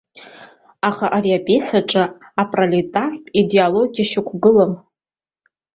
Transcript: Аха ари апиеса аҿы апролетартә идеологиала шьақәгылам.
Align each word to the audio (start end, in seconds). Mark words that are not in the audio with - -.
Аха 0.89 1.05
ари 1.17 1.31
апиеса 1.39 1.79
аҿы 1.81 2.03
апролетартә 2.41 3.27
идеологиала 3.41 4.09
шьақәгылам. 4.09 4.73